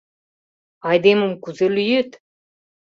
[0.89, 2.09] Айдемым кузе лӱет?